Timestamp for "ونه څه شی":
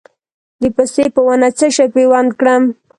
1.27-1.87